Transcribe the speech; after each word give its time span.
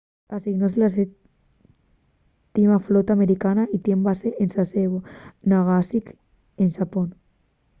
asignóse 0.37 0.77
a 0.79 0.83
la 0.83 0.89
7ª 2.55 2.79
flota 2.87 3.13
americana 3.13 3.69
y 3.71 3.77
tien 3.85 3.99
base 4.07 4.29
en 4.43 4.49
sasebo 4.55 4.97
nagasaki 5.49 6.13
en 6.63 6.69
xapón 6.75 7.09